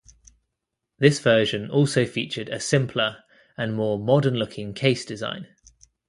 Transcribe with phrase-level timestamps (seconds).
[0.97, 3.17] This version also featured a simpler
[3.55, 5.45] and more modern-looking case design.